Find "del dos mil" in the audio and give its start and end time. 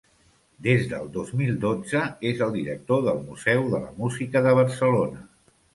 0.93-1.59